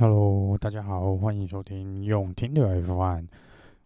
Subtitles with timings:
[0.00, 3.26] Hello，大家好，欢迎收听用听的 F One，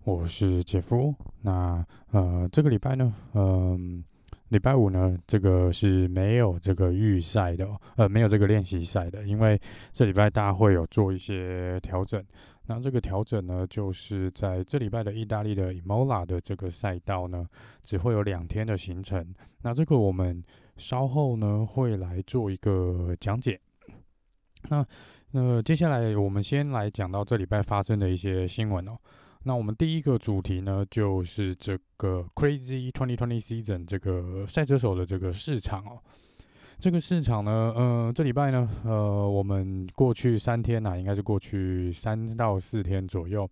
[0.04, 1.12] 我是杰夫。
[1.40, 4.04] 那呃，这个礼拜呢，嗯、
[4.50, 9.60] 礼拜五呢，这个是没有这个预赛的，呃，没有这个练习赛的，因为
[9.92, 12.24] 这礼拜大家会有做一些调整。
[12.66, 17.44] 那这个调整呢，就是在这礼拜的意大利的 Imola 的这个赛道呢，
[17.82, 19.34] 只会有两天的行程。
[19.62, 20.44] 那这个我们
[20.76, 23.58] 稍后呢会来做一个讲解。
[24.70, 24.86] 那
[25.36, 28.92] 那接下来我们先来讲到这礼拜发生的一些新闻哦。
[29.42, 35.98] 那我们第一个主题呢，就是这个 Crazy Twenty Twenty Season 这个赛车手的这个市场哦。
[36.78, 43.50] 这个市场呢，呃，这礼拜呢，呃，我们过去三天呐、啊，应该是过去三到四天左右，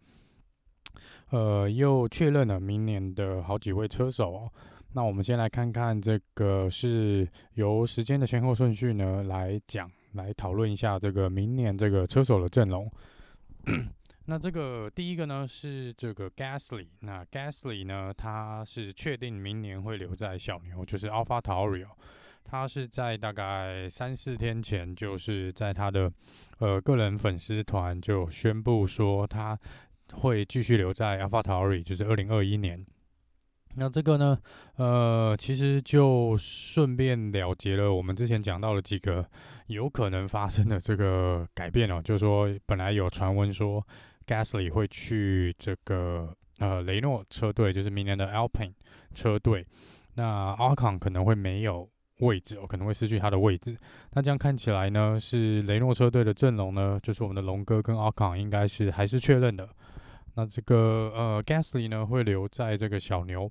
[1.30, 4.52] 呃，又确认了明年的好几位车手哦。
[4.92, 9.90] 那我们先来看看这个是由时间的先后顺序呢来讲。
[10.14, 12.90] 来讨论一下这个明年这个车手的阵容。
[14.26, 21.84] 那这个第一个呢是这个 Gasly，那 Gasly 呢，他是确定明年会留在小牛，就是 AlphaTauri。
[22.44, 26.12] 他是在大概三四天前，就是在他的
[26.58, 29.58] 呃个人粉丝团就宣布说他
[30.12, 32.84] 会继续留在 AlphaTauri，就是二零二一年。
[33.74, 34.38] 那这个呢，
[34.76, 39.26] 呃，其实就顺便了结了我们之前讲到的几个
[39.72, 43.84] 有可能发生的这个改变哦，就是说本来有传闻说
[44.26, 48.74] Gasly 会去这个呃雷诺车队，就是明年的 Alpine
[49.14, 49.66] 车队，
[50.14, 51.88] 那 Ocon 可能会没有
[52.20, 53.76] 位置哦，可能会失去他的位置。
[54.12, 59.68] 那这样看起来呢，是雷诺车队的阵容呢，就是我们的龙哥跟 Ocon 应该是还是确认的。
[60.34, 63.50] 那这个呃 Gasly 呢会留在这个小牛。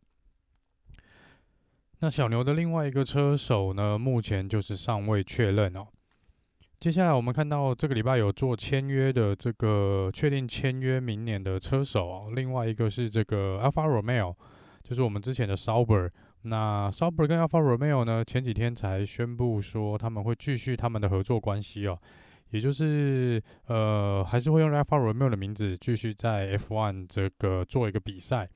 [1.99, 5.85] 那小牛的另外一个车手呢，目前就是尚未确认哦。
[6.81, 12.31] 接下来我们看到这个礼拜有做签约的这个确定签约明年的车手。
[12.35, 14.35] 另外一个是这个 Alfa Romeo，
[14.81, 16.09] 就是我们之前的 Sauber。
[16.41, 21.95] 那 Sauber 跟 Alfa Romeo 呢，前几天才宣布说他们会继续他们的合作关系哦，
[22.49, 28.49] 也就是呃还是会用 Alfa Romeo 的名字继续在 F1 这个做一个比赛。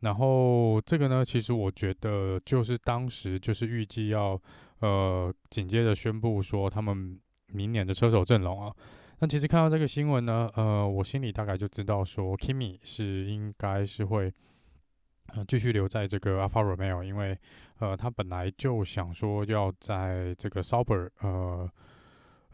[0.00, 4.38] 然后这个呢，其实我觉得就是当时就是预计要，
[4.80, 7.18] 呃，紧接着宣布说他们
[7.54, 8.74] 明年的车手阵容啊。
[9.20, 14.30] 那其实看到这个新闻呢，呃，我心里大概就知道说，Kimi 是应该是会，
[15.28, 17.38] 呃，继续留在这个 Alfa Romeo，因为
[17.78, 21.70] 呃，他本来就想说要在这个 Sauber，呃，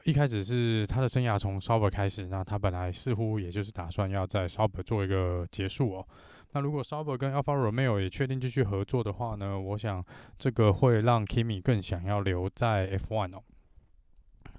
[0.05, 6.07] 一开始是他的生涯从 Sauber 开始，那他本来似乎也就是打算要在 Sauber 做一个结束哦。
[6.53, 10.05] 那如果 Sauber 跟 Alfa Romeo 也确定继续合作的话呢，我想
[10.37, 13.43] 这个会让 Kimi 更想要留在 F1 哦。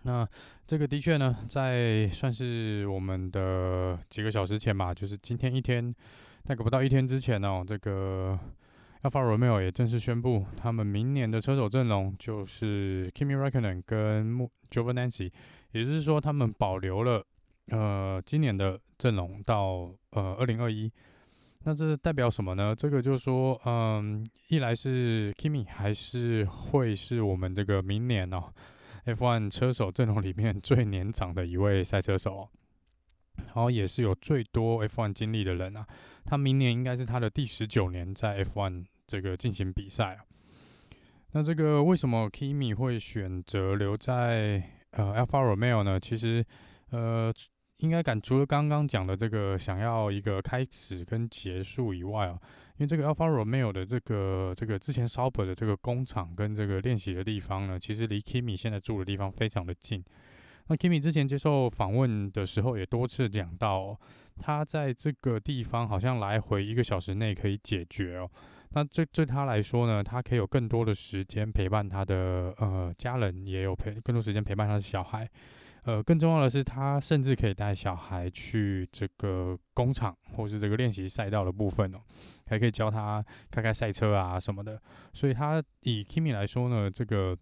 [0.03, 0.27] 那
[0.65, 5.93] 这个的确呢，在算是我们的几个小时前吧，就是今天一天，
[6.45, 8.39] 大概不到一天之前哦，这个
[9.03, 14.37] Alfa Romeo 也正式宣布，他们明年的车手阵容就是 Kimi Raikkonen 跟
[14.69, 15.31] j o v a n a n c i
[15.71, 17.23] 也就是说他们保留了
[17.67, 20.91] 呃今年的阵容到呃二零二一。
[21.63, 22.75] 那这代表什么呢？
[22.75, 28.51] 这个就是说，嗯，一来是 Kimi 还是会是我们这个明年哦
[29.05, 32.49] ，F1 车手阵容里面最年长的一位赛车手，
[33.37, 35.85] 然后也是有最多 F1 经历的人啊。
[36.25, 40.25] 他明年应该是他的第十九年在 F1 这个进行比赛啊。
[41.31, 45.99] 那这个为什么 Kimi 会选择留在呃 Alfa Romeo 呢？
[45.99, 46.45] 其实，
[46.89, 47.33] 呃。
[47.77, 52.39] 应该感除了刚刚讲的这个想要一个开始跟结束以外啊，
[52.81, 60.03] 因为这个 Alfa Romeo 的这个这个之前 Sauber 的这个工厂跟这个练习的地方呢，其实离 Kimi 现在住的地方非常的近。
[60.65, 63.99] 那 Kimi 之前接受访问的时候也多次讲到哦，
[64.39, 68.27] 他在这个地方好像来回一个小时内可以解决哦。
[68.71, 75.29] 那这对他来说呢，他可以有更多的时间陪伴他的呃家人，也有陪更多时间陪伴他的小孩。
[75.83, 81.99] 呃，更重要的是，他甚至可以带小孩去这个工厂，或是这个练习赛道的部分哦，
[82.45, 84.79] 还可以教他开开赛车啊什么的。
[85.11, 87.35] 所以，他以 Kimi 来说呢，这个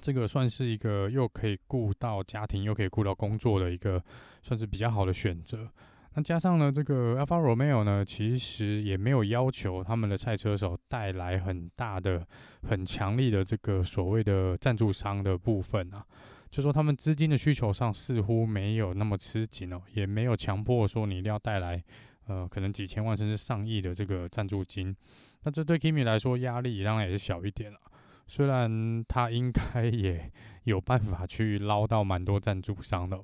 [0.00, 4.00] 这个算是一个又可以顾到家庭，又可以顾到工作的一个，
[4.44, 5.68] 算是比较好的选择。
[6.14, 12.24] 那加上呢，这个 Alfa Romeo 呢，其实也没有要求他们的赛车手带来很大的、
[12.62, 16.06] 很强力的这个所谓的赞助商的部分啊。
[16.50, 21.82] 就说他们资金的需求上似乎没有那么吃紧哦，也没有强迫说你一定要带来，
[22.26, 24.94] 呃，可能几千万甚至上亿的这个赞助金。
[25.44, 27.78] 那这对 Kimi 来说压力当然也是小一点了。
[28.26, 30.30] 虽然他应该也
[30.64, 33.18] 有办法去捞到蛮多赞助商的。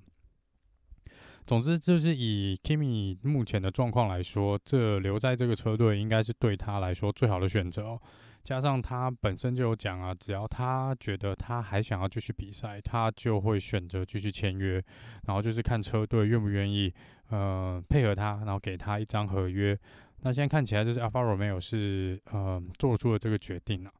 [1.44, 8.00] 总之，就是以 Kimi 目前的状况来说，这留在这个车队应该是对他来说最好的选择哦。
[8.46, 14.80] 加上他本身就有讲啊，只要他觉得他还想要继续比赛，他就会选择继续签约。
[15.26, 16.94] 然后就是看车队愿不愿意，
[17.30, 19.76] 呃，配合他，然后给他一张合约。
[20.20, 23.90] 那现在看起来，就是 Alfa Romeo 是呃做出了这个决定了。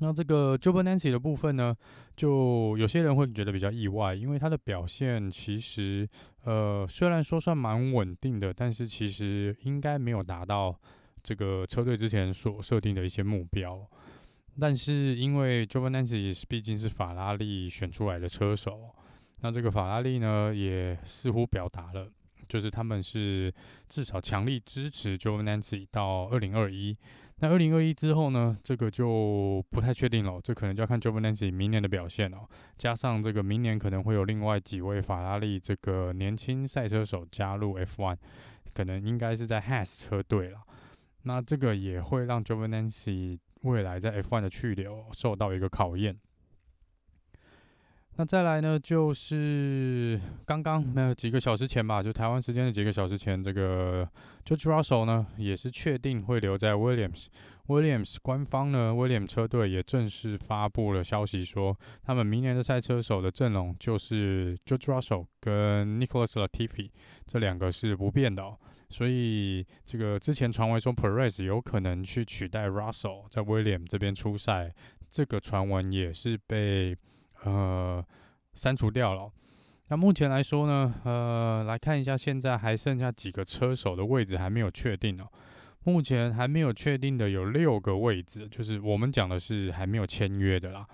[0.00, 1.74] 那这个 jubilancy 的部分呢，
[2.14, 6.06] 就有些人会觉得比较意外，因为他的表现其实
[6.44, 10.78] 呃虽然说算蛮稳定的，但是其实应该没有达到
[11.22, 13.88] 这个车队之前所设定的一些目标。
[14.58, 18.94] 但是因为 Giovinazzi 毕竟是法拉利选出来的车手，
[19.40, 22.10] 那这个法拉利呢也似乎表达了，
[22.48, 23.52] 就是他们是
[23.88, 26.96] 至少强力支持 Giovinazzi 到二零二一。
[27.42, 32.46] 那二零二一之后呢，这个就不太确定了，这可能就要看 Giovinazzi 明年的表现了。
[32.76, 38.16] 加上这个明年可能会有另外几位法拉利这个年轻赛车手加入 F1，
[38.74, 40.58] 可能应该是在 Has 车队了。
[41.22, 46.18] 那这个也会让 Giovinazzi 未来在 F1 的去留受到一个考验。
[48.16, 54.06] 那再来呢，就是刚刚那几个小时前吧，就台湾时间的几个小时前，这个
[54.44, 57.26] George Russell 呢也是确定会留在 Williams。
[57.68, 66.90] Williams 官方呢，Williams 车队也正式发布了消息，说他们明年的赛车手的阵容就是 George Russell 跟 Nicholas Latifi
[67.26, 68.58] 这两个是不变的哦。
[68.90, 74.74] 所以这个之前传闻说 Perez 有可能去取代 Russell 在 William 这边出赛，
[75.08, 76.94] 这个传闻也是被。
[77.42, 78.04] 呃，
[78.52, 79.32] 删除掉了。
[79.88, 85.26] 那目前来说呢，呃，来看一下，现在还剩下几个车手的位置还没有确定哦。
[85.84, 90.86] 目前还没有确定的有六个位置，就是我们讲的是还没有签约的啦。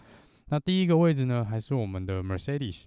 [0.50, 2.84] 那第一个位置呢，还是我们的 Mercedes。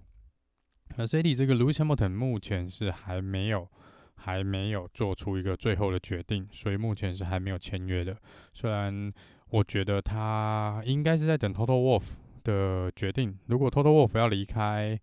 [0.96, 3.68] Mercedes 这个 Lewis Hamilton 目前是还没有
[4.22, 8.16] 还没有做出一个最后的决定，所以目前是还没有签约的。
[8.52, 9.12] 虽然
[9.48, 12.02] 我觉得他应该是在等 Total Wolf
[12.44, 15.00] 的决定，如果 Total Wolf 要离开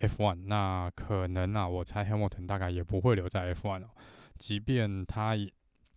[0.00, 3.88] F1，那可能啊，我猜 Hamilton 大概也不会留在 F1 哦。
[4.36, 5.36] 即便他，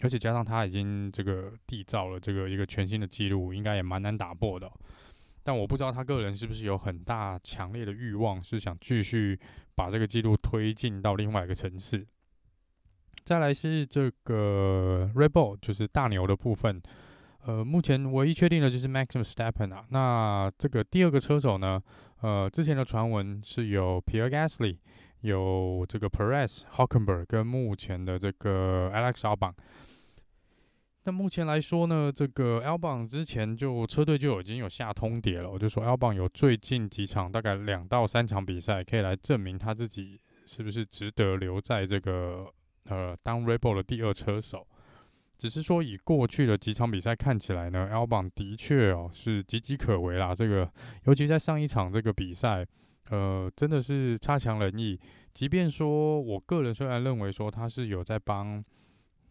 [0.02, 4.72] 而且加上他已经这个缔造了这个一个全新的记录，应该也蛮难打破的。
[5.44, 9.40] 但我不知道他个人是不是有很大强烈的欲望，是想继续
[9.75, 12.06] 把这个记录推进到另外一个层次。
[13.25, 16.80] 再来是这个 Rebel，就是大牛的部分。
[17.48, 19.83] 呃，目前唯一确定的就是 Max Verstappen 啊。
[19.89, 21.81] 那这个第二个车手呢？
[22.22, 24.77] 呃，之前的传闻是有 Pierre Gasly，
[25.22, 29.54] 有这个 Perez、Hockenberg 跟目前的这个 Alex Albon。
[31.04, 42.48] 但目前来说呢，这个 Albon 之前就车队就已经有下通牒了，我就说 Albon 有最近几场大概两到三场比赛可以来证明他自己是不是值得留在这个
[42.90, 44.66] 呃当 Red Bull 的第二车手。
[45.38, 50.34] 只是说，以过去的几场比赛看起来呢，Albon 的确哦是岌岌可危啦。
[50.34, 50.72] 这个，
[51.04, 52.66] 尤其在上一场这个比赛，
[53.10, 54.98] 呃，真的是差强人意。
[55.34, 58.64] 即便说我个人虽然认为说他是有在帮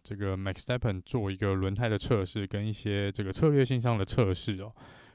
[0.02, 4.70] 这个 Max s t e p p e n 做一个轮胎的测试跟一些这个策略性上的测试哦，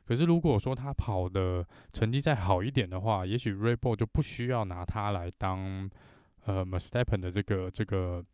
[0.07, 1.63] 可是如果说他跑的
[1.94, 5.88] 成绩再好一点的话，也许 Red Bull 就不需要拿他来当
[6.45, 8.25] 呃 Max s t e p p e n 的这个这个。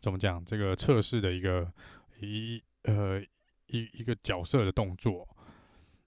[0.00, 0.44] 怎么讲？
[0.44, 1.70] 这个测试的一个
[2.20, 3.20] 一呃
[3.66, 5.26] 一一个角色的动作。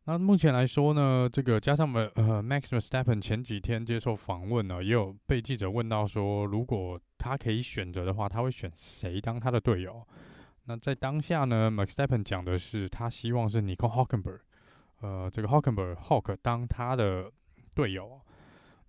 [0.05, 10.05] 那目前来说呢，这个加上我们呃 Max Verstappen 前几天接受访问呢，也有被记者问到说，如果他可以选择的话，他会选谁当他的队友？
[10.65, 14.39] 那在当下呢，Max Verstappen 讲的是他希望是 Nico Hulkenberg，
[15.01, 17.31] 呃，这个 Hulkenberg Hock 当他的
[17.75, 18.19] 队友。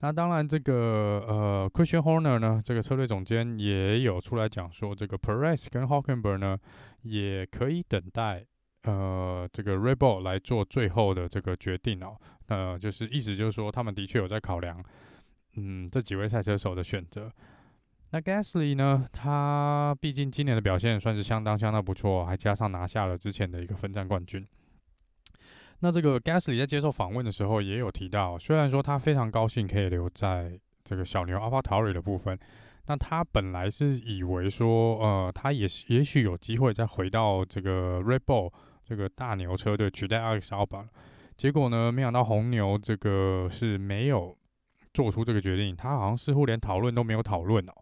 [0.02, 6.58] 那当然，这个呃，Christian Horner 呢，这个车队总监也有出来讲说，这个 Perez 跟 Hulkenberg 呢，
[7.02, 8.44] 也可以等待
[8.82, 12.16] 呃这个 Rebel 来做最后的这个决定哦。
[12.48, 14.82] 呃，就是意思就是说，他们的确有在考量，
[15.54, 17.30] 嗯，这几位赛车手的选择。
[18.10, 24.44] 那 Gasly 呢，他毕竟今年的表现算是相当相当不错，还加上拿下了之前的一个分站冠军。
[25.82, 32.38] 那这个 Gasly 在接受访问的时候也有提到，虽然说他非常高兴可以留在这个小牛 AlphaTauri 的部分，
[32.86, 38.52] 那他本来是以为说，呃，他也也许有机会再回到这个 Red Bull
[38.84, 40.86] 这个大牛车队取代 Alex Albon，
[41.36, 44.38] 结果呢，没想到红牛这个是没有
[44.94, 47.72] 做出这个决定，他好像似乎连讨论都没有讨论哦。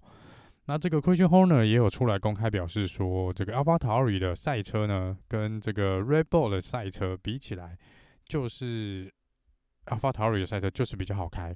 [0.70, 7.76] 那这个 Christian Horner 也有出来公开表示说，这个 AlphaTauri 的赛车呢，跟这个 Red Bull 的赛车比起来，
[8.24, 9.12] 就是
[9.86, 11.52] AlphaTauri 的赛车就是比较好开。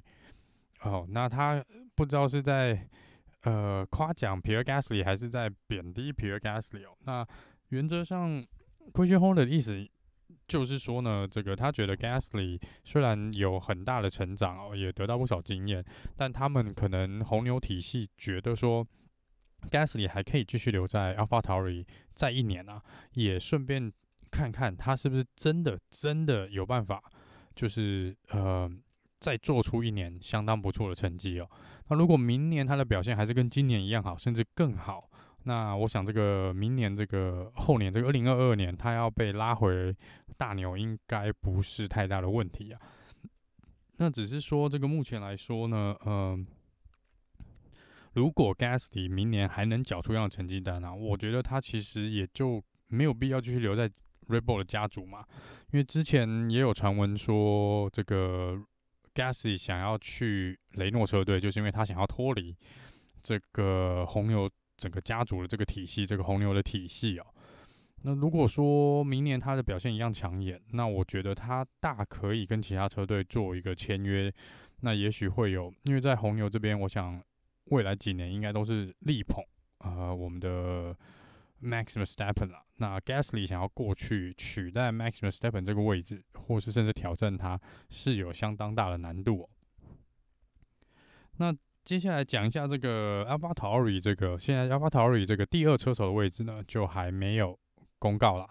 [0.81, 1.63] 哦，那他
[1.95, 2.85] 不知道是在
[3.43, 6.89] 呃夸奖 Pierre Gasly 还是在贬低 Pierre Gasly 哦。
[7.05, 7.25] 那
[7.69, 8.45] 原则上
[8.91, 9.87] ，Christian Horner 的意思
[10.45, 15.81] 就是说呢，这个他觉得 Gasly 虽然有很大的成长哦，也得到不少经验，
[16.17, 18.85] 但他们可能红牛体系觉得说
[19.69, 22.81] Gasly 还可以继续留在 AlphaTauri 再一年啊，
[23.13, 23.91] 也顺便
[24.31, 27.03] 看看他是不是真的真的有办法，
[27.55, 28.71] 就是呃。
[29.17, 31.49] 再做出一年相当不错的成绩哦。
[31.87, 35.09] 那如果明年他的表现还是跟今年一样好，甚至更好，
[35.45, 39.95] 那我想这个明年这个后年这个二零二二年，他要被拉回
[40.37, 42.79] 大牛应该不是太大的问题啊。
[43.97, 46.45] 那只是说这个目前来说呢，嗯、呃，
[48.15, 53.87] 如果 Gasly 明年还能缴出一样的成绩单啊，我觉得他其实也就没有必要继续留在
[54.27, 55.23] Red Bull 的家族嘛，
[55.71, 58.59] 因为之前也有传闻说这个。
[59.15, 62.53] Gasly 想要去雷诺车队，就是因为他想要脱离
[63.21, 67.25] 这个红牛整个家族的这个体系，这个红牛的体系哦。
[68.01, 74.29] 那如果说明年他的表现一样抢眼，那我觉得他大可以跟其他车队做一个签约。
[74.81, 77.23] 那也许会有，因为在红牛这边，我想
[77.65, 79.43] 未来几年应该都是力捧
[79.79, 80.95] 呃我们的。
[81.63, 89.49] Max Verstappen 啦，那 Gasly 想要过去取代 Max Verstappen 这个位置，或是甚至挑战他，是有相当大的难度。
[91.37, 97.57] 那接下来讲一下这个 AlphaTauri 这个，现在 AlphaTauri 这个第二车手的位置呢，就还没有
[97.97, 98.47] 公告了。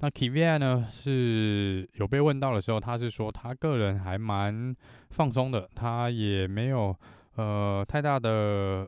[0.00, 4.74] 那 Kvyat 呢是有被问到的时候，他是说他个人还蛮
[5.10, 6.94] 放松的，他也没有
[7.38, 8.86] 呃太大的。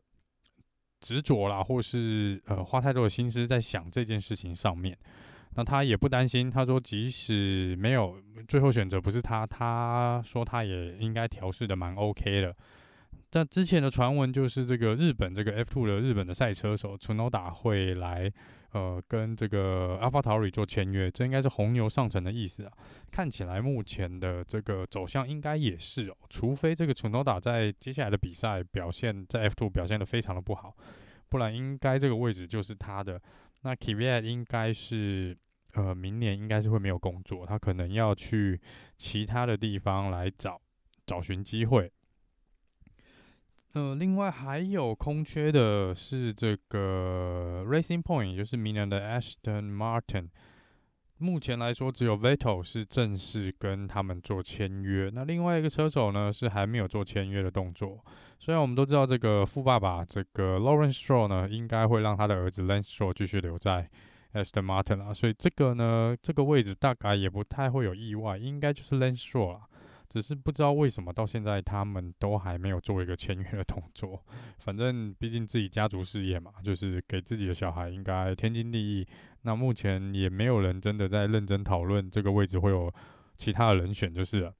[1.02, 4.95] 执着啦，或是呃花太多的心思在想这件事情上面，
[5.54, 6.50] 那他也不担心。
[6.50, 12.54] 他说，即使没有最后选择不是他，他说他也应该调试的蛮 OK 的。
[13.30, 18.30] 但之前的传闻就是这个日本这个 F2 的日本的赛车手 Tsunoda 会来
[18.73, 22.73] 呃跟这个 AlphaTauri 做签约，这应该是红牛上层的意思啊。
[23.11, 30.77] 看起来目前的这个走向应该也是哦，除非这个 Tsunoda 在接下来的比赛表现在 F2 表现的非常的不好，
[31.29, 33.21] 不然应该这个位置就是他的。
[33.62, 35.37] 那 Kvyat 应该是
[35.75, 38.61] 呃明年应该是会没有工作，他可能要去
[38.97, 40.61] 其他的地方来找
[41.05, 41.93] 找寻机会。
[43.75, 50.29] 呃，另外还有空缺的是这个 Racing Point，也就是明年的 Aston Martin。
[51.19, 55.11] 目前来说，只有 Vettel 是正式跟他们做签约。
[55.15, 58.05] 那另外一个车手呢，是还没有做签约的动作。
[58.39, 63.89] 虽然我们都知道这个富爸爸这个 Lawrence Stroll 呢，应该会让他的儿子 Lance Stroll 继续留在
[64.33, 69.61] Aston Martin 啊，所以这个呢，这个位置大概也不太会有意外，应该就是 Lance Stroll 啊。
[70.11, 74.21] 只是不知道为什么到现在他们都还没有做一个签约的动作。
[74.59, 79.07] 反正毕竟自己家族事业嘛，就是给自己的小孩应该天经地义。
[79.43, 82.93] 那目前也没有人真的在认真讨论这个位置会有
[83.37, 84.52] 其他的人选，就是了。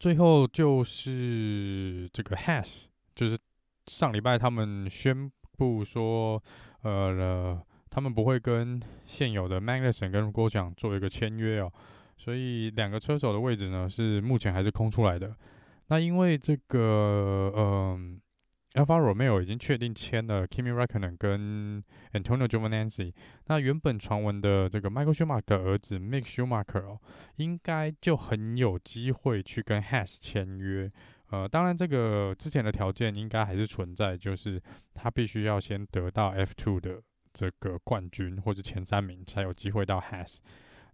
[0.00, 3.38] 最后就是这个 Has，就是
[3.86, 6.42] 上礼拜他们宣布说，
[6.80, 11.70] 呃，他们不会跟现有的 Magnuson 跟郭翔做一个签约哦。
[12.16, 15.36] 所以两个车手的位置呢，是目前还是空出来的。
[15.88, 18.20] 那因为这个，嗯
[18.72, 23.12] ，Alfa Romeo 已经确定签了 Kimi Räikkönen 跟 Antonio Giovinazzi。
[23.46, 26.98] 那原本传闻的这个 Michael Schumacher 的儿子 Mick Schumacher，
[27.36, 30.90] 应该就很有机会去跟 Has 签约。
[31.30, 34.60] 呃，当然这个之前的条件应该还是存在，就是
[34.94, 37.00] 他必须要先得到 F2 的
[37.32, 40.38] 这个冠军或者前三名，才有机会到 Has。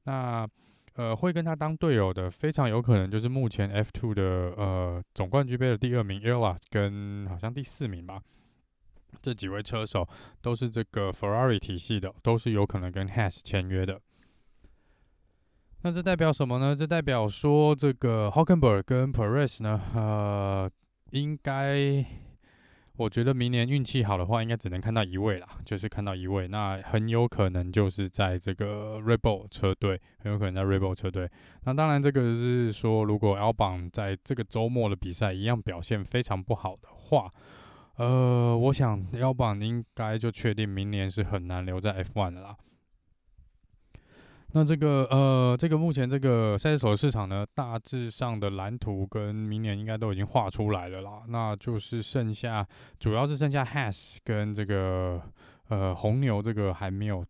[0.05, 0.49] 那
[0.95, 4.23] 呃，会跟他当队友的，非常有可能就是目前 F2 的
[4.57, 8.21] 呃总冠军杯的第二名 Irla 跟好像第四名吧，
[9.21, 10.07] 这几位车手
[10.41, 14.01] 都是这个 Ferrari 体系的，都是有可能跟 Haas 签约的。
[15.83, 16.77] 那这代表什么呢？
[16.77, 20.71] 这代表说这个 Hulkenberg 跟 Perez 呢，呃，
[21.11, 22.05] 应该。
[23.03, 31.29] 我觉得明年运气好的话，应该只能看到一位啦，就是看到一位，那很有可能就是在这个 r e b o l 车队，很有可能在 r e b o l 车队。
[31.65, 37.29] 那当然，这个是说，如果 Alban 在这个周末的比赛一样表现非常不好的话，
[37.97, 42.57] 呃，我想 Alban 应该就确定明年是很难留在 F1 的啦。
[44.55, 51.23] 那这个呃，这个目前这个赛车手市场呢，大致上的蓝图跟明年应该都已经画出来了啦。
[51.29, 52.67] 那就是剩下，
[52.99, 55.23] 主要是剩下 Haas 跟这个
[55.69, 57.25] 呃红牛这个还没有，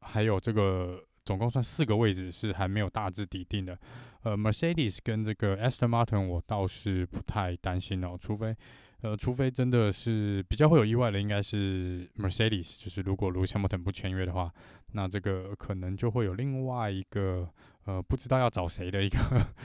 [0.00, 3.78] 还有这个总共算四个位置是还没有大致底定的。
[4.22, 8.52] 呃，Mercedes 跟这个 Aston Martin 我倒是不太担心哦，除非
[9.02, 14.52] 呃，除非真的是比较会有意外的，应该是 Mercedes，就是如果 Lewis Hamilton 不签约的话，
[14.92, 17.48] 那这个可能就会有另外一个
[17.84, 19.18] 呃不知道要找谁的一个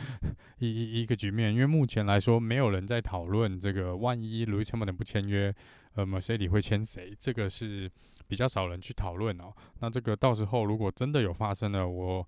[0.59, 5.51] 一一一个局面，因为目前来说没有人在讨论这个万一 Lewis Hamilton 不签约，
[5.95, 7.11] 呃，Mercedes 会签谁？
[7.19, 7.89] 这个是
[8.27, 9.51] 比较少人去讨论哦。
[9.79, 12.27] 那这个到时候如果真的有发生了，我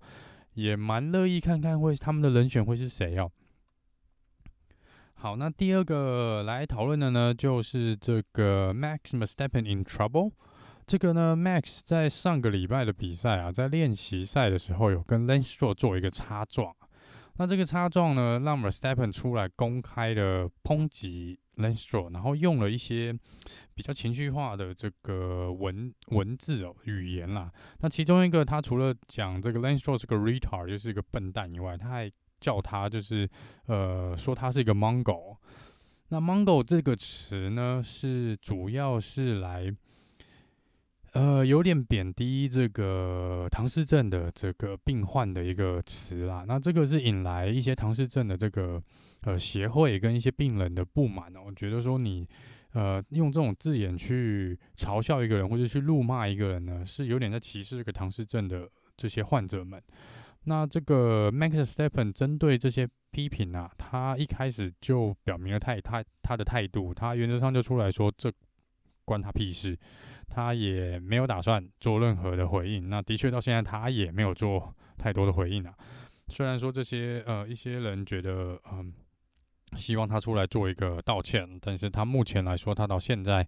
[0.54, 3.30] 也蛮乐意看看会他们的人选会是谁哦。
[5.26, 10.30] 好，那第二个来讨论的呢，就是这个 Max Verstappen in trouble。
[10.86, 16.72] 这个呢，Max 在上个礼拜的比赛啊，在练习赛的时候有跟 Lance s t r o 做一个擦撞。
[17.38, 23.12] 那这个擦撞呢，让 Verstappen 出来公开的抨击 Lance s t r o 然后用了一些
[23.74, 27.50] 比较情绪化的这个文文字哦，语言啦。
[27.80, 32.08] 那其中一个，他除了讲这个 Lance s t r o 是个 retard，就是一个笨蛋以外，他还
[32.46, 33.28] 叫他就是，
[33.66, 35.36] 呃，说他是一个 Mongo。
[36.10, 39.74] 那 Mongo 这个词呢，是主要是来，
[41.14, 46.44] 呃，有点贬低这个唐氏症的这个病患的一个词啦。
[46.46, 48.80] 那这个是引来一些唐氏症的这个
[49.22, 52.24] 呃协会跟一些病人的不满哦，觉得说你
[52.74, 59.82] 呃用这种字眼去嘲笑一个人或者去辱骂一个人呢，是有点在歧视这个唐氏症的这些患者们。
[60.48, 68.32] 那这个 Max s t e p e n 针对这些批评啊，他一开始就表明了态他他的态度，他原则上就出来说，这
[69.04, 69.76] 关他屁事，
[70.28, 72.88] 他也没有打算做任何的回应。
[72.88, 75.74] 那的确到现在他也没有做太多的回应啊。
[76.28, 78.92] 虽然说这些呃一些人觉得嗯、
[79.76, 83.46] 希望他出来做一个道歉，但是他目前来说，他到现在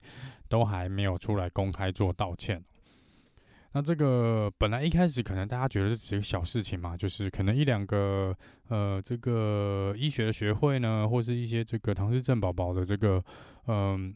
[0.49, 2.61] 都还没有出来公开做道歉。
[3.73, 8.37] 那这个本来一开始可能大家觉得只是个小事情嘛，就是可能一两个
[8.69, 13.25] 呃这个医学的学会呢，或是一些这个唐氏症宝宝的这个
[13.67, 14.15] 嗯。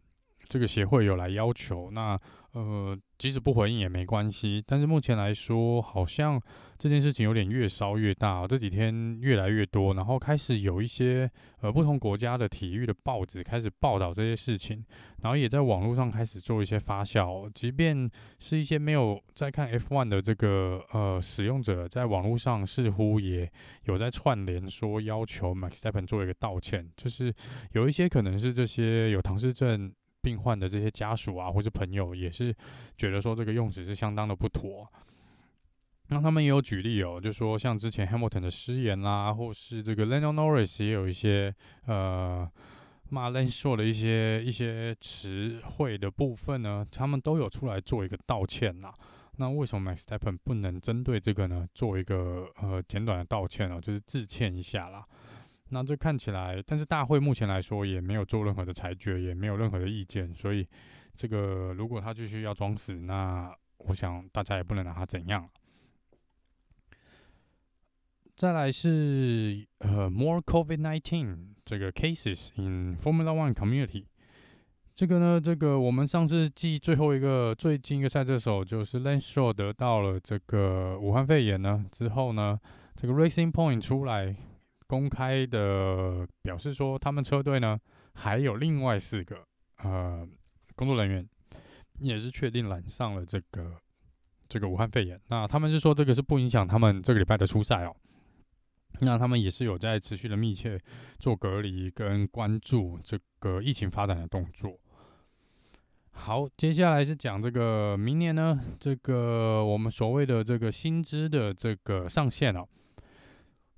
[0.48, 2.18] 这个协会有来要求，那
[2.50, 4.60] 呃，即使不回应也没关系。
[4.66, 6.42] 但是目前来说，好像
[6.76, 14.84] 这件事情有点越烧越大，这几天越来越多，然后开始有一些呃不同国家的体育的报纸开始报道这些事情，
[15.22, 17.48] 然后也在网络上开始做一些发酵。
[17.54, 23.48] 即便是一些没有在看 F1 的这个呃使用者，在网络上似乎也
[23.84, 27.32] 有在串联说要求 Max s t e p p e n 做一个道歉，就是
[27.74, 29.92] 有一些可能是这些有唐氏症。
[30.22, 32.54] 病患的这些家属啊，或是朋友，也是
[32.96, 34.86] 觉得说这个用词是相当的不妥。
[36.08, 41.54] 那他们也有举例哦，就说像之前 Hamilton 的失言啦，或是这个 Lando Norris 也有一些
[41.86, 42.50] 呃
[43.08, 48.92] 骂 l a n s h o 的一些一些词汇的部分呢，他们都有出来做一个道歉呐。
[49.36, 53.80] 那为什么 Max s t e p p e n 不能针对这个呢，做一个呃简短的道歉呢？
[53.80, 55.06] 就是致歉一下啦。
[55.72, 60.68] 那这看起来，但是大会目前来说也没有做任何的裁决，也没有任何的意见，所以
[61.14, 65.48] 这个如果他继续要装死，那我想大家也不能拿他怎样。
[68.36, 74.04] 再来是呃，more COVID-19 这个 cases in Formula One community，
[74.94, 82.60] 这个呢，这个我们上次记最后一个最近一个赛车手就是 Lance Stroll 得到了这个武汉肺炎呢之后呢，
[82.94, 84.36] 这个 Racing Point 出来。
[84.92, 87.80] 公开的表示说，他们车队呢
[88.12, 89.42] 还有另外四个
[89.78, 90.28] 呃
[90.74, 91.26] 工作人员
[92.00, 93.74] 也是确定染上了这个
[94.50, 95.18] 这个武汉肺炎。
[95.28, 97.96] 那他们是说这个是不影响他们这个礼拜的出赛哦。
[99.00, 100.78] 那他们也是有在持续的密切
[101.18, 104.78] 做隔离跟关注这个疫情发展的动作。
[106.10, 112.68] 好，接下来是讲这个明年呢，这个我们所谓的这个薪资的这个上限哦。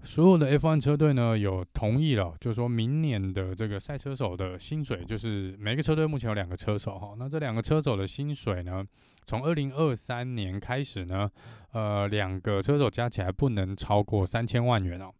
[0.05, 8.85] 所有的 F1 车队呢有同意了，就是说明年的这个赛车手的薪水，就是每个车队目前有两个车手哈，那这两个车手的薪水呢，
[9.27, 11.31] 从二零二三年开始呢，
[11.73, 15.11] 呃，两个车手加起来不能超过三千万元哦，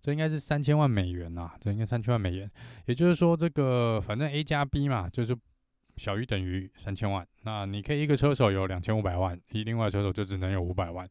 [0.00, 2.50] 这应该是三千万美元呐，这应该三千万美元，
[2.86, 5.36] 也就是说这个反正 A 加 B 嘛，就是
[5.96, 11.06] 小于等于三千万，那你可以一个车手有两千五百万，一另外车手就只能有五百万。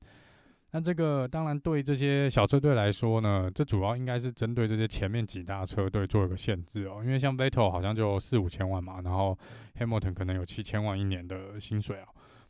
[0.76, 9.40] 那这个当然对这些小车队来说呢，这主要应该是针对这些前面几大车队做一个限制哦，因为像 Vettel 好像就四五千万嘛，然后
[9.80, 12.08] Hamilton 可能有七千万一年的薪水哦。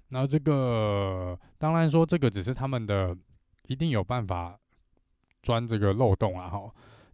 [0.09, 3.15] 那这个当然说这个只是他们的
[3.67, 4.57] 一定有办法
[5.43, 6.61] 钻这个漏洞啊哈。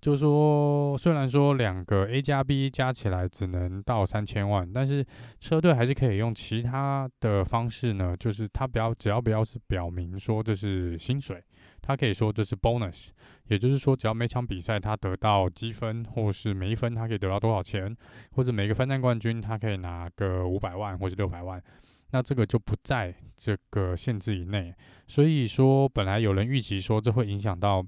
[0.02, 5.06] 就是说，虽然说两个 A 加 B 加起来只能到三千万，但是
[5.40, 8.18] 车队还是可以用其他的方式呢。
[8.18, 11.40] 就是他不要，只要不要是表明说这是薪水，
[11.84, 13.10] 他可以说这是 bonus，
[13.48, 17.96] 也就是说，只要每场比赛他得到积分，或是每一分他可以得到多少钱，
[18.32, 21.62] 或者每个分站冠军他可以拿个五百万或是六百万，
[22.10, 24.74] 那这个就不在这个限制以内。
[25.08, 27.86] 所以说，本来有人预期说这会影响到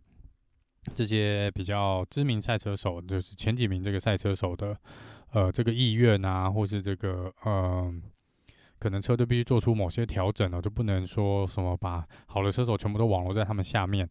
[0.93, 4.77] 这些比较知名赛车手，就是前几名这个赛车手的
[5.31, 8.01] 呃这个意愿啊，或是这个嗯。
[8.79, 14.05] 可能车队必须做出某些调整了，就不能说什么把好的车手全部都网罗在他们下面。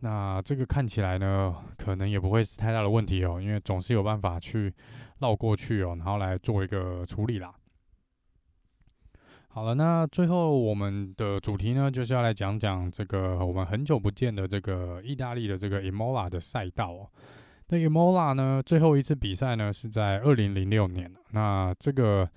[0.00, 4.70] 那这个看起来呢，可能也不会是太大的问题哦，因为总是有办法去
[5.20, 7.50] 绕过去哦，然后来做一个处理啦。
[9.52, 17.08] 好了，那最后我们的主题呢，就是要来讲讲这个我们很久不见的这个意大利的这个 Imola 的赛道哦。
[17.68, 22.28] 那 Imola 呢，最后一次比赛呢是在二零零六年，那这个。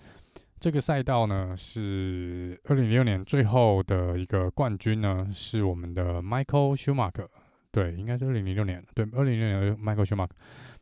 [0.59, 7.27] 这个赛道呢，是二零零六年最后的一个冠军呢，是我们的 Michael Schumacher。
[7.69, 8.81] 对，应该是二零零六年。
[8.95, 10.29] 对，二零零六年 Michael Schumacher。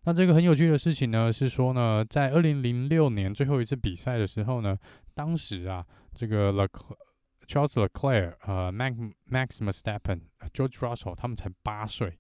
[0.04, 4.78] 那这个很有趣的事情呢，是说呢，在二零零六年最后一次比赛的时候呢，
[5.14, 6.68] 当时啊，这个 Le
[7.48, 10.22] Charles Leclerc、呃 Max Max Verstappen、
[10.54, 12.18] George Russell 他们才八岁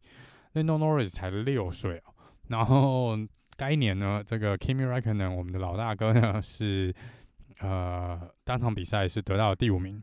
[0.54, 2.14] ，Lando Norris 才六岁哦。
[2.50, 3.18] 然后
[3.58, 6.94] 该年呢，这个 Kimi Raikkonen 我们的老大哥呢 是。
[7.60, 10.02] 呃，单场比赛是得到了第五名。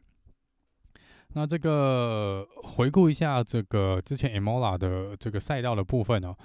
[1.32, 6.36] 那这个回顾一下这个之前 Imola 的这个赛道的部分哦，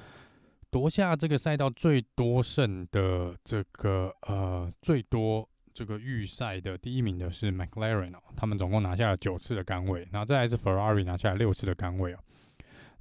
[0.73, 12.17] 夺下这个赛道最多胜的这个呃最多这个预赛的第一名的是 McLaren 哦，他们总共拿下了九次的杆位，然后再来是 Ferrari 拿下了六次的杆位哦，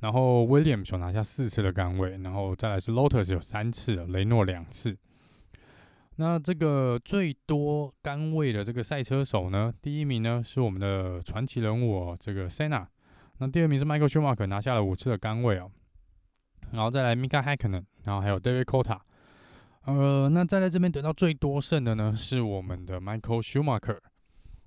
[0.01, 4.95] 然后 Williams 有拿下四次的杆位，然后再来是 Lotus 有三次，雷诺两次。
[6.17, 12.87] 那这个最多杆位的这个赛车手呢，第一名呢是我们的传奇人物哦，这个 Senna。
[13.39, 15.71] 那第二名是 Michael Schumacher，拿下了五次的杆位哦。
[16.73, 18.99] 然后再来 Mika Hakonen，然后还有 David Cota。
[19.85, 23.99] 呃，那再在这边得到最多胜的呢是我们的 Michael Schumacher。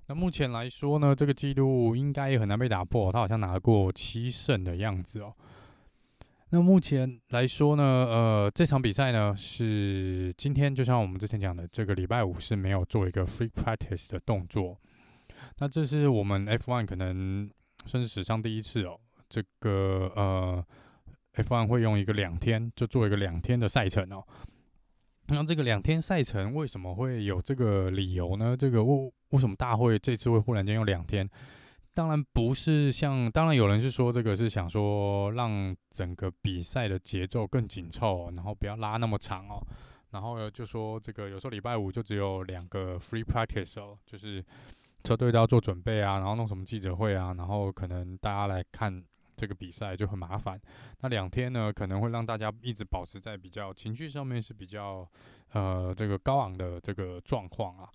[0.08, 5.34] 那目前来说呢，这个记录应该也很难被打破，他好像拿过七胜的样子哦。
[6.50, 14.78] 那目前来说呢，呃，这场比赛呢是今天，就像我们之前讲的，这个礼拜五是没有做一个 free practice 的动作。
[15.58, 17.50] 那这是我们 F1 可能
[17.86, 20.64] 算是史上第一次哦，这个呃
[21.36, 24.24] F1 会用一个两天就做一个两天的赛程哦。
[25.28, 28.56] 那这个两天赛程为什么会有这个理由呢？
[28.56, 31.28] 这个为为什么大会这次会忽然间用两天？
[31.94, 39.60] 当然不是像，当然有人是说这个是想说让整个比赛的节奏更紧凑，然后不要拉那么长哦。
[40.10, 44.44] 然后就说这个有时候礼拜五就只有两个 free practice 哦，就是
[45.02, 49.02] 车队都要做准备啊，然后弄什么记者会啊，然后可能大家来看
[49.36, 50.60] 这个比赛就很麻烦。
[51.00, 55.06] 那两天呢，可能会让大家一直保持在比较情绪上面是比较
[55.52, 57.88] 呃这个高昂的这个状况啊。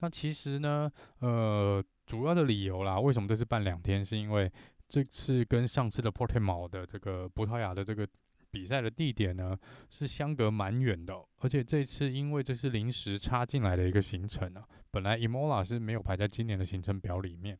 [0.00, 1.82] 那其实呢，呃。
[2.08, 4.02] 主要的理由啦，为什么这次办两天？
[4.02, 4.50] 是因为
[4.88, 8.08] 这次跟上次的 Portimao 的这个葡萄牙的这个
[8.50, 9.54] 比赛的地点呢，
[9.90, 17.58] 是相隔蛮远的，而且这次因为这是临时插进来的一个行程啊，本来 Imola 是没有排在今年的行程表里面，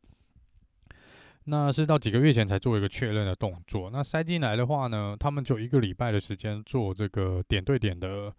[1.45, 3.89] 那是到几个月前才做一个确认的动作。
[3.89, 8.33] 那塞进来的话呢，他们就一个礼拜的时间做这个点对点的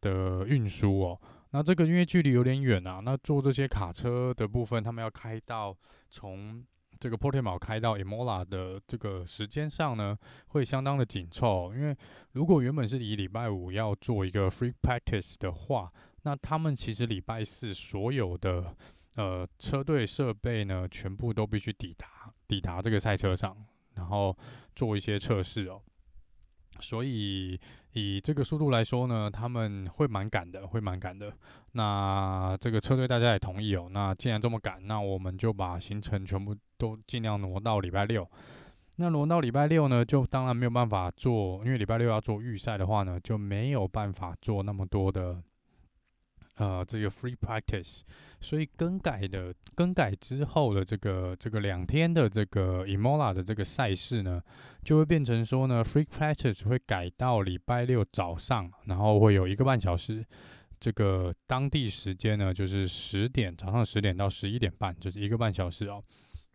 [0.00, 1.20] 的运输哦。
[1.50, 5.76] 那这个因为距离有点远啊，那坐这些卡车的部分，他们要开到
[6.10, 6.64] 从
[6.98, 10.16] 这个 Portimao 开到 Imola 的这个时间上呢，
[10.48, 11.72] 会相当的紧凑。
[11.74, 11.96] 因为
[12.32, 15.92] 如果原本是以礼拜五要做一个 free practice 的话，
[16.22, 18.74] 那他们其实礼拜四所有的
[19.14, 22.06] 呃车队设备呢，全部都必须抵达
[22.46, 23.56] 抵达这个赛车场，
[23.94, 24.36] 然后
[24.74, 25.80] 做一些测试哦。
[26.80, 27.58] 所以
[27.92, 31.32] 以这个速度来说呢，他们会蛮赶的，会蛮赶的。
[31.72, 33.88] 那这个车队大家也同意哦。
[33.90, 38.28] 那既然这么赶，那我们就把行程全部都尽量挪到礼拜六。
[38.96, 45.42] 那挪到礼拜六呢，就当然没有办法做，因为礼拜六要做预赛的话呢，就没有办法做那么多的。
[46.56, 48.00] 呃，这个 free practice，
[48.40, 54.42] 所以更改的更改之后的这个这个两天的这个 Imola 的这个赛事呢，
[54.82, 60.24] 就会变成说呢，free practice 会改到礼拜六早上，然后会有一个半小时，
[60.80, 66.02] 这个当地时间呢就是十点，早上十点到十一点半，就是一个半小时哦。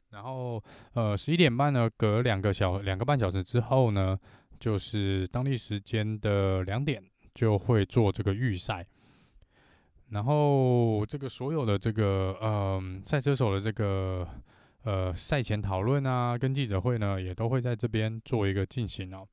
[0.10, 0.62] 然后
[0.94, 4.18] 呃十一点半呢，隔两个小两个半小时之后呢，
[4.60, 7.04] 就是当地时间的两点
[7.36, 8.84] 就会做这个预赛。
[10.12, 14.28] 然后这个所有的这个嗯赛车手的这个
[14.84, 19.28] 呃赛前讨论啊，跟记者会呢，也都会在这边做一个进行哦。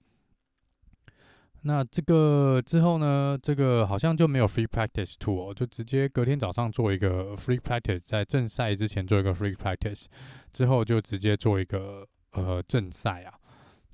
[1.63, 10.05] 那这个之后呢，这个好像就没有 free practice tool，就直接隔天早上做一个 free practice，在正赛之前做一个 free practice，
[10.53, 13.35] 之后就直接做一个呃正赛啊。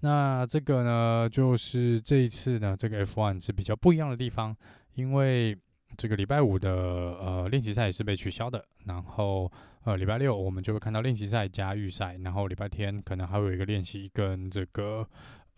[0.01, 4.55] 那这个呢，就是这一次呢，这个 F1 是比较不一样的地方，
[4.97, 5.57] 因为
[5.97, 9.51] 这个礼拜五的呃练习赛是被取消的，然后
[9.85, 15.09] 呃礼拜六我们就会看到练习赛加预赛，然后礼拜天可能还有一个练习跟这个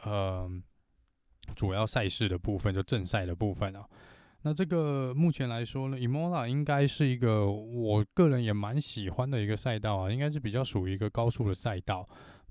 [0.03, 0.51] 呃。
[1.55, 3.87] 主要赛事的部分，就正赛的部分啊。
[4.43, 12.05] 那这个目前来说呢，Imola 应该是一个我个人也蛮喜欢的一个赛道啊，应该是比较属于一个高速的赛道。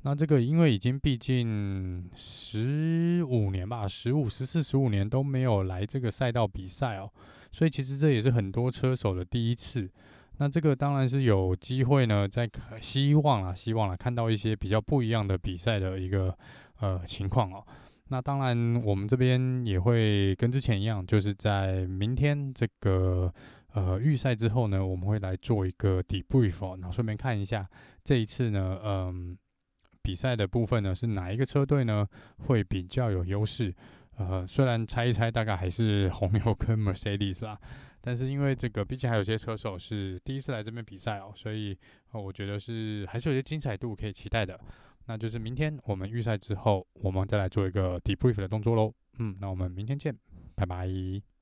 [0.04, 2.94] 那这个因为已经毕竟十
[3.26, 7.12] 五年吧，十五、十四、十五年都没有来这个赛道比赛哦，
[7.52, 9.90] 所以其实这也是很多车手的第一次。
[10.38, 12.50] 那这个当然是有机会呢，在
[12.82, 16.38] 希望啊，希望啊，看到一些比较不一样的比赛的一个
[16.80, 17.66] 呃情况哦。
[18.10, 23.34] 那当然，我们这边也会跟之前一样，就是在明天这个
[23.74, 27.68] 呃预赛之后呢，我们会来做一个 debrief，然后顺便看一下
[28.04, 29.36] 这一次呢，嗯，
[30.06, 32.08] 比赛的部分呢是哪一个车队呢
[32.46, 33.74] 会比较有优势？
[34.18, 37.60] 呃，虽然猜一猜，大概还是红牛跟 Mercedes 啦，
[38.02, 41.76] 但是因为这个毕竟还有些车手是第一次来这边比赛哦，所以
[42.12, 44.60] 呃我觉得是还是有些精彩度可以期待的。
[45.08, 48.94] 那就是明天我们预赛之后，我们再来做一个 debrief 的动作喽。
[49.20, 50.15] 嗯，那我们明天见，
[50.56, 51.35] 拜拜。